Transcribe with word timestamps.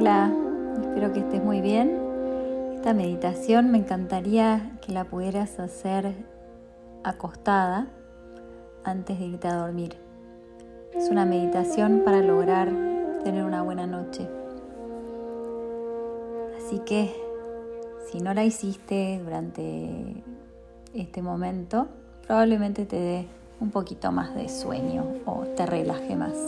Hola, 0.00 0.32
espero 0.80 1.12
que 1.12 1.20
estés 1.20 1.44
muy 1.44 1.60
bien. 1.60 1.94
Esta 2.74 2.94
meditación 2.94 3.70
me 3.70 3.76
encantaría 3.76 4.78
que 4.80 4.92
la 4.92 5.04
pudieras 5.04 5.60
hacer 5.60 6.14
acostada 7.04 7.86
antes 8.82 9.18
de 9.18 9.26
irte 9.26 9.48
a 9.48 9.56
dormir. 9.56 9.98
Es 10.94 11.10
una 11.10 11.26
meditación 11.26 12.00
para 12.02 12.22
lograr 12.22 12.70
tener 13.24 13.44
una 13.44 13.60
buena 13.60 13.86
noche. 13.86 14.26
Así 16.56 16.78
que 16.78 17.14
si 18.10 18.22
no 18.22 18.32
la 18.32 18.42
hiciste 18.42 19.20
durante 19.22 20.24
este 20.94 21.20
momento, 21.20 21.88
probablemente 22.26 22.86
te 22.86 22.96
dé 22.96 23.26
un 23.60 23.70
poquito 23.70 24.12
más 24.12 24.34
de 24.34 24.48
sueño 24.48 25.04
o 25.26 25.42
te 25.54 25.66
relaje 25.66 26.16
más. 26.16 26.38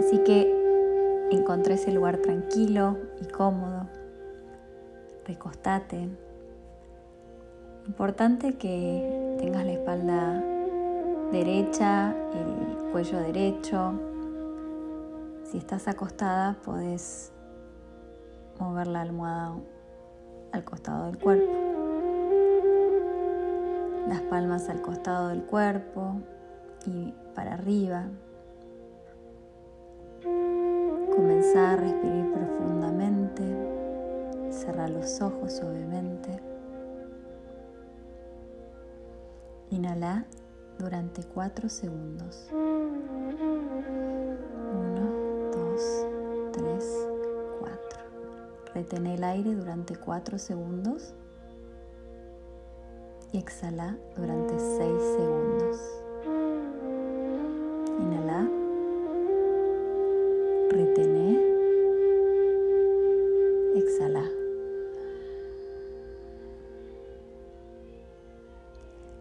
Así 0.00 0.18
que 0.24 0.57
encontré 1.30 1.74
ese 1.74 1.92
lugar 1.92 2.18
tranquilo 2.18 2.96
y 3.20 3.26
cómodo. 3.26 3.86
Recostate. 5.26 6.08
Importante 7.86 8.56
que 8.56 9.36
tengas 9.38 9.64
la 9.64 9.72
espalda 9.72 10.44
derecha, 11.32 12.14
el 12.32 12.90
cuello 12.92 13.18
derecho. 13.20 13.92
Si 15.44 15.58
estás 15.58 15.88
acostada, 15.88 16.56
puedes 16.64 17.32
mover 18.58 18.86
la 18.86 19.02
almohada 19.02 19.54
al 20.52 20.64
costado 20.64 21.06
del 21.06 21.18
cuerpo. 21.18 21.52
Las 24.08 24.22
palmas 24.22 24.68
al 24.68 24.80
costado 24.80 25.28
del 25.28 25.42
cuerpo 25.42 26.20
y 26.86 27.12
para 27.34 27.54
arriba. 27.54 28.06
Comenzar 31.18 31.66
a 31.66 31.76
respirar 31.82 32.30
profundamente. 32.32 33.42
Cerrar 34.52 34.88
los 34.88 35.20
ojos 35.20 35.52
suavemente. 35.52 36.40
Inhala 39.70 40.26
durante 40.78 41.24
4 41.24 41.68
segundos. 41.68 42.48
1, 42.52 42.70
2, 45.50 46.06
3, 46.52 47.08
4. 47.62 47.78
Retén 48.74 49.06
el 49.08 49.24
aire 49.24 49.56
durante 49.56 49.96
4 49.96 50.38
segundos 50.38 51.14
y 53.32 53.38
exhala 53.38 53.98
durante 54.14 54.56
6 54.56 54.78
segundos. 55.16 55.97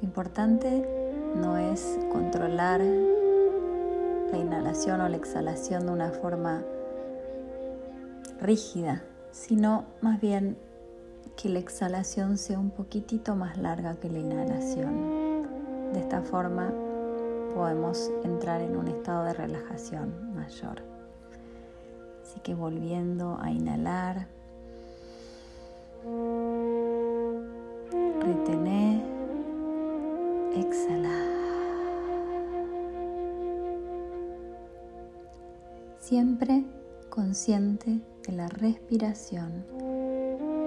Lo 0.00 0.08
importante 0.08 0.88
no 1.36 1.58
es 1.58 1.98
controlar 2.10 2.80
la 2.80 4.38
inhalación 4.38 5.02
o 5.02 5.08
la 5.08 5.16
exhalación 5.16 5.86
de 5.86 5.92
una 5.92 6.10
forma 6.10 6.62
rígida, 8.40 9.02
sino 9.30 9.84
más 10.00 10.20
bien 10.20 10.56
que 11.36 11.50
la 11.50 11.58
exhalación 11.58 12.38
sea 12.38 12.58
un 12.58 12.70
poquitito 12.70 13.36
más 13.36 13.58
larga 13.58 13.96
que 13.96 14.08
la 14.08 14.20
inhalación. 14.20 15.92
De 15.92 16.00
esta 16.00 16.22
forma 16.22 16.72
podemos 17.54 18.10
entrar 18.24 18.62
en 18.62 18.76
un 18.76 18.88
estado 18.88 19.24
de 19.24 19.34
relajación 19.34 20.34
mayor. 20.34 20.82
Así 22.22 22.40
que 22.40 22.54
volviendo 22.54 23.38
a 23.40 23.50
inhalar, 23.50 24.28
retener, 28.20 29.02
exhalar. 30.56 31.32
Siempre 35.98 36.64
consciente 37.08 38.00
de 38.26 38.32
la 38.32 38.48
respiración, 38.48 39.64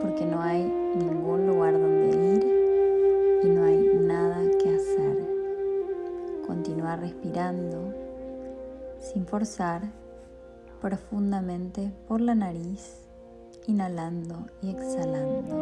porque 0.01 0.25
no 0.25 0.41
hay 0.41 0.63
ningún 0.63 1.47
lugar 1.47 1.73
donde 1.73 2.35
ir 2.35 3.41
y 3.43 3.49
no 3.49 3.63
hay 3.63 3.89
nada 3.99 4.41
que 4.61 4.75
hacer. 4.75 5.25
Continúa 6.47 6.95
respirando 6.95 7.93
sin 8.99 9.25
forzar 9.25 9.81
profundamente 10.81 11.91
por 12.07 12.21
la 12.21 12.35
nariz, 12.35 13.04
inhalando 13.67 14.45
y 14.61 14.69
exhalando. 14.69 15.55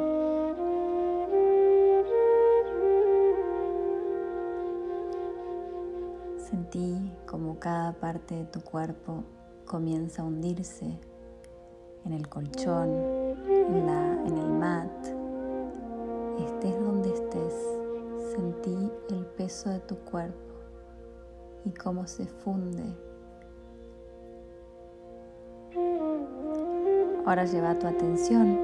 Sentí 6.38 7.12
como 7.26 7.60
cada 7.60 7.94
parte 7.94 8.36
de 8.36 8.46
tu 8.46 8.62
cuerpo 8.62 9.24
comienza 9.66 10.22
a 10.22 10.26
hundirse 10.26 11.00
en 12.06 12.14
el 12.14 12.28
colchón, 12.28 12.90
en, 13.48 13.90
en 13.90 14.38
el 14.38 14.50
mat. 14.52 15.06
Estés 16.40 16.80
donde 16.84 17.14
estés, 17.14 17.54
sentí 18.36 18.92
el 19.10 19.26
peso 19.38 19.70
de 19.70 19.80
tu 19.80 19.98
cuerpo 20.00 20.54
y 21.66 21.72
cómo 21.72 22.06
se 22.08 22.26
funde. 22.26 23.13
Ahora 27.26 27.46
lleva 27.46 27.80
tu 27.80 27.88
atención 27.88 28.60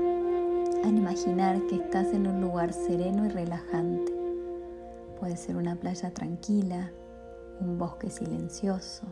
a 0.84 0.88
imaginar 0.90 1.62
que 1.68 1.76
estás 1.76 2.14
en 2.14 2.28
un 2.28 2.42
lugar 2.42 2.74
sereno 2.74 3.26
y 3.26 3.30
relajante. 3.30 4.12
Puede 5.18 5.38
ser 5.38 5.56
una 5.56 5.76
playa 5.76 6.12
tranquila, 6.12 6.92
un 7.62 7.78
bosque 7.78 8.10
silencioso. 8.10 9.06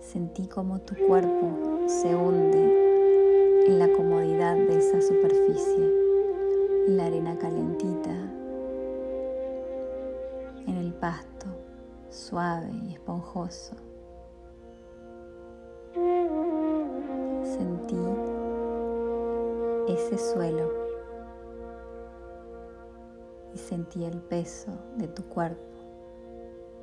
Sentí 0.00 0.46
como 0.46 0.80
tu 0.80 0.94
cuerpo 1.06 1.82
se 1.86 2.14
hunde 2.14 3.66
en 3.66 3.78
la 3.78 3.88
comodidad 3.92 4.56
de 4.56 4.78
esa 4.78 5.02
superficie, 5.02 5.90
en 6.86 6.96
la 6.96 7.06
arena 7.06 7.36
calentita, 7.36 8.14
en 10.66 10.76
el 10.76 10.94
pasto 10.94 11.46
suave 12.08 12.70
y 12.88 12.94
esponjoso. 12.94 13.74
Sentí 17.56 17.96
ese 19.88 20.18
suelo 20.18 20.72
y 23.54 23.58
sentí 23.58 24.04
el 24.04 24.20
peso 24.20 24.72
de 24.96 25.06
tu 25.06 25.22
cuerpo 25.24 25.62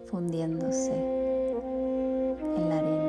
fundiéndose 0.05 0.93
en 0.93 2.69
la 2.69 2.77
arena, 2.77 3.00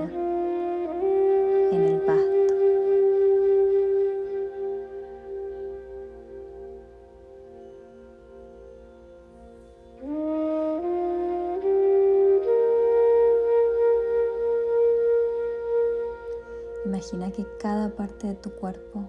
Imagina 17.02 17.32
que 17.32 17.44
cada 17.58 17.88
parte 17.88 18.28
de 18.28 18.34
tu 18.36 18.52
cuerpo 18.52 19.02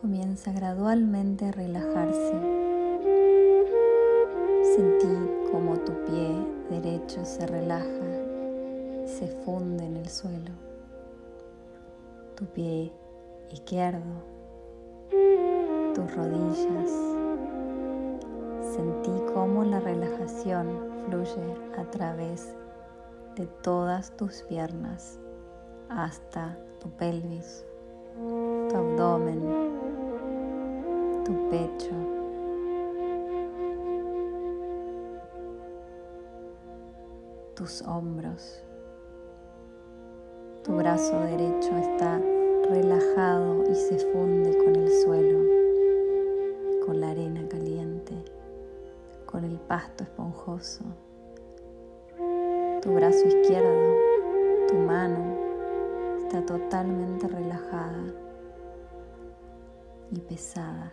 comienza 0.00 0.52
gradualmente 0.52 1.46
a 1.46 1.50
relajarse. 1.50 2.34
Sentí 4.76 5.08
como 5.50 5.76
tu 5.80 5.92
pie 6.04 6.36
derecho 6.70 7.24
se 7.24 7.48
relaja 7.48 9.06
se 9.06 9.26
funde 9.44 9.86
en 9.86 9.96
el 9.96 10.08
suelo. 10.08 10.52
Tu 12.36 12.46
pie 12.46 12.92
izquierdo, 13.50 14.22
tus 15.96 16.14
rodillas. 16.14 16.92
Sentí 18.72 19.10
cómo 19.34 19.64
la 19.64 19.80
relajación 19.80 20.68
fluye 21.06 21.56
a 21.76 21.90
través 21.90 22.54
de 23.34 23.46
todas 23.46 24.16
tus 24.16 24.42
piernas 24.42 25.18
hasta 25.88 26.56
tu 26.80 26.88
pelvis, 26.90 27.64
tu 28.68 28.76
abdomen, 28.76 29.40
tu 31.24 31.48
pecho. 31.50 32.14
tus 37.54 37.82
hombros. 37.82 38.62
Tu 40.64 40.72
brazo 40.76 41.20
derecho 41.20 41.76
está 41.76 42.20
relajado 42.68 43.64
y 43.70 43.74
se 43.74 43.98
funde 44.12 44.56
con 44.58 44.76
el 44.76 44.90
suelo, 45.02 45.38
con 46.84 47.00
la 47.00 47.10
arena 47.10 47.46
caliente, 47.48 48.14
con 49.24 49.44
el 49.44 49.58
pasto 49.60 50.04
esponjoso. 50.04 50.84
Tu 52.82 52.92
brazo 52.92 53.26
izquierdo, 53.26 53.94
tu 54.68 54.74
mano, 54.74 55.43
está 56.34 56.46
totalmente 56.46 57.28
relajada 57.28 58.02
y 60.10 60.18
pesada. 60.18 60.92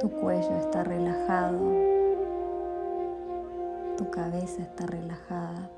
Tu 0.00 0.10
cuello 0.10 0.56
está 0.56 0.82
relajado, 0.82 1.58
tu 3.98 4.10
cabeza 4.10 4.62
está 4.62 4.86
relajada. 4.86 5.70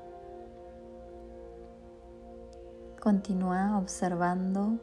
Continúa 3.01 3.77
observando 3.77 4.77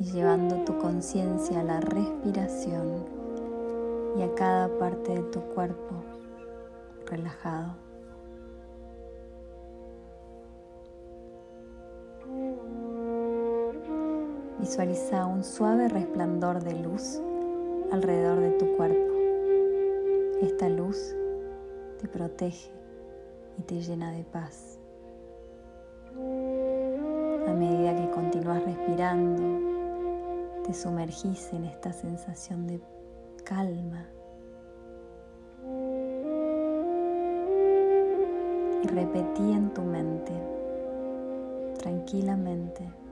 y 0.00 0.10
llevando 0.10 0.64
tu 0.64 0.76
conciencia 0.78 1.60
a 1.60 1.62
la 1.62 1.80
respiración 1.80 3.04
y 4.16 4.22
a 4.22 4.34
cada 4.34 4.76
parte 4.76 5.12
de 5.12 5.22
tu 5.30 5.40
cuerpo 5.40 6.02
relajado. 7.06 7.83
Visualiza 14.64 15.26
un 15.26 15.44
suave 15.44 15.88
resplandor 15.88 16.64
de 16.64 16.72
luz 16.72 17.20
alrededor 17.92 18.40
de 18.40 18.50
tu 18.52 18.74
cuerpo. 18.78 19.12
Esta 20.40 20.70
luz 20.70 21.14
te 22.00 22.08
protege 22.08 22.70
y 23.58 23.62
te 23.64 23.82
llena 23.82 24.10
de 24.12 24.24
paz. 24.24 24.78
A 26.16 27.52
medida 27.52 27.94
que 27.94 28.10
continúas 28.14 28.64
respirando, 28.64 29.42
te 30.64 30.72
sumergís 30.72 31.52
en 31.52 31.66
esta 31.66 31.92
sensación 31.92 32.66
de 32.66 32.80
calma. 33.44 34.06
Y 38.82 38.86
repetí 38.86 39.52
en 39.52 39.74
tu 39.74 39.82
mente, 39.82 40.32
tranquilamente, 41.80 43.03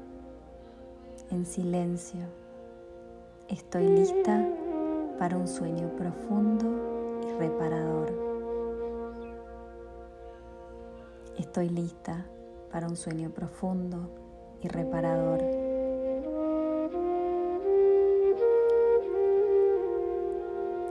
en 1.32 1.46
silencio, 1.46 2.20
estoy 3.49 3.88
lista 3.88 4.46
para 5.19 5.38
un 5.38 5.49
sueño 5.49 5.88
profundo 5.96 7.20
y 7.26 7.32
reparador. 7.38 8.12
Estoy 11.38 11.70
lista 11.70 12.26
para 12.70 12.87
un 12.87 12.96
sueño 12.96 13.31
profundo 13.31 14.11
y 14.61 14.69
reparador. 14.69 15.40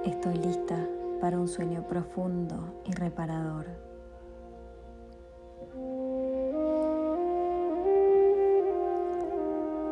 Estoy 0.03 0.33
lista 0.39 0.87
para 1.21 1.39
un 1.39 1.47
sueño 1.47 1.87
profundo 1.87 2.81
y 2.85 2.93
reparador. 2.93 3.90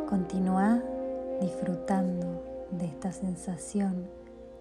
Continúa 0.09 0.81
disfrutando 1.39 2.65
de 2.71 2.87
esta 2.87 3.11
sensación 3.11 4.09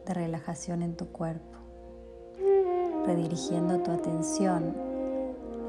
de 0.04 0.12
relajación 0.12 0.82
en 0.82 0.94
tu 0.94 1.06
cuerpo, 1.06 1.56
redirigiendo 3.06 3.78
tu 3.80 3.90
atención 3.90 4.76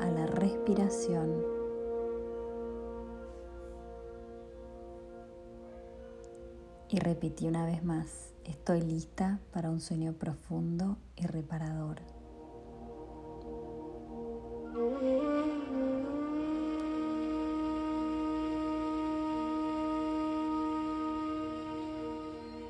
a 0.01 0.11
la 0.11 0.25
respiración. 0.25 1.31
Y 6.89 6.99
repetí 6.99 7.47
una 7.47 7.65
vez 7.65 7.81
más, 7.81 8.33
estoy 8.43 8.81
lista 8.81 9.39
para 9.53 9.69
un 9.69 9.79
sueño 9.79 10.11
profundo 10.11 10.97
y 11.15 11.25
reparador. 11.25 12.01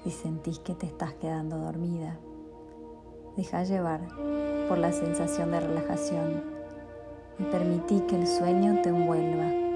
Y 0.06 0.12
sentís 0.12 0.60
que 0.60 0.76
te 0.76 0.86
estás 0.86 1.14
quedando 1.14 1.58
dormida, 1.58 2.18
deja 3.36 3.64
llevar 3.64 4.02
por 4.68 4.78
la 4.78 4.92
sensación 4.92 5.52
de 5.52 5.60
relajación 5.60 6.44
y 7.40 7.44
permití 7.44 8.02
que 8.02 8.18
el 8.18 8.28
sueño 8.28 8.82
te 8.82 8.90
envuelva. 8.90 9.69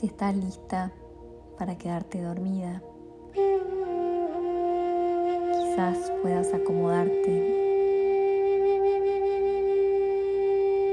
Si 0.00 0.06
estás 0.06 0.34
lista 0.34 0.90
para 1.58 1.76
quedarte 1.76 2.22
dormida, 2.22 2.82
quizás 5.52 6.10
puedas 6.22 6.54
acomodarte 6.54 7.30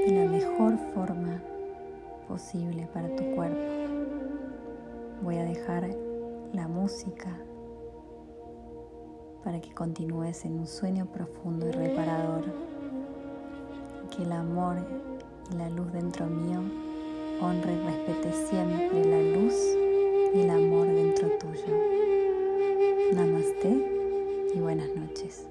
de 0.04 0.12
la 0.12 0.30
mejor 0.30 0.76
forma 0.92 1.42
posible 2.28 2.86
para 2.92 3.08
tu 3.16 3.24
cuerpo. 3.34 3.72
Voy 5.22 5.38
a 5.38 5.44
dejar 5.44 5.88
la 6.52 6.68
música 6.68 7.34
para 9.42 9.58
que 9.62 9.72
continúes 9.72 10.44
en 10.44 10.58
un 10.58 10.66
sueño 10.66 11.06
profundo 11.06 11.66
y 11.66 11.70
reparador. 11.70 12.44
Que 14.14 14.24
el 14.24 14.32
amor 14.32 14.76
y 15.50 15.56
la 15.56 15.70
luz 15.70 15.90
dentro 15.94 16.26
mío 16.26 16.87
honre 17.40 17.72
y 17.72 17.86
respete 17.86 18.32
siempre 18.48 19.04
la 19.04 19.22
luz 19.22 19.54
y 20.34 20.40
el 20.40 20.50
amor 20.50 20.86
dentro 20.86 21.28
tuyo. 21.38 21.76
Namaste 23.12 24.52
y 24.54 24.58
buenas 24.58 24.88
noches. 24.94 25.46